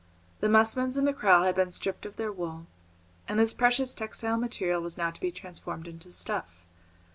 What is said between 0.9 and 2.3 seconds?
in the corral had been stripped of